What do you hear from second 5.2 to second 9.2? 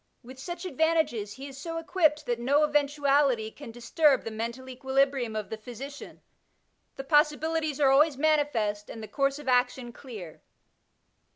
of the physician; the possibilities are always manifest, and the